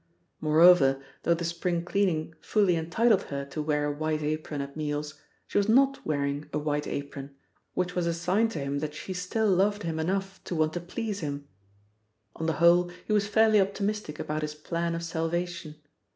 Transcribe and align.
Moreover, 0.39 0.99
though 1.21 1.35
the 1.35 1.45
spring 1.45 1.85
cleaning 1.85 2.33
fully 2.41 2.75
entitled 2.75 3.21
her 3.29 3.45
to 3.45 3.61
wear 3.61 3.85
a 3.85 3.91
white 3.91 4.23
apron 4.23 4.59
at 4.59 4.75
meals, 4.75 5.13
she 5.45 5.59
was 5.59 5.69
not 5.69 6.03
wearing 6.03 6.49
a 6.51 6.57
white 6.57 6.87
apron, 6.87 7.35
which 7.75 7.93
was 7.93 8.07
a 8.07 8.13
sign 8.15 8.49
to 8.49 8.57
him 8.57 8.79
that 8.79 8.95
she 8.95 9.13
still 9.13 9.45
loved 9.51 9.83
him 9.83 9.99
enough 9.99 10.43
to 10.45 10.55
want 10.55 10.73
to 10.73 10.79
please 10.81 11.19
him. 11.19 11.47
On 12.35 12.47
the 12.47 12.53
whole, 12.53 12.89
he 13.05 13.13
was 13.13 13.27
fairly 13.27 13.61
optimistic 13.61 14.17
about 14.19 14.41
his 14.41 14.55
plan 14.55 14.95
of 14.95 15.03
salvation. 15.03 15.75